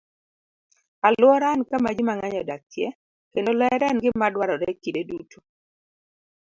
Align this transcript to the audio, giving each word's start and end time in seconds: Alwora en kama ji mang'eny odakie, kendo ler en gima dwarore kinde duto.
Alwora 1.07 1.47
en 1.55 1.61
kama 1.69 1.89
ji 1.95 2.03
mang'eny 2.07 2.37
odakie, 2.43 2.87
kendo 3.31 3.51
ler 3.61 3.81
en 3.83 4.01
gima 4.03 4.27
dwarore 4.33 4.69
kinde 4.83 5.01
duto. 5.09 5.37